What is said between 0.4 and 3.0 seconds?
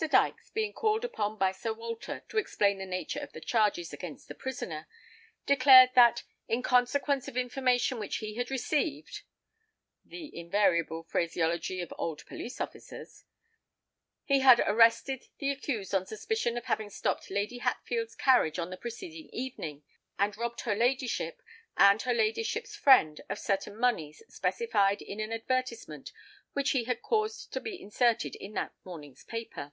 being called upon by Sir Walter to explain the